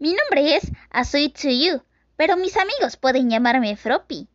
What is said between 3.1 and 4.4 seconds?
llamarme Froppy.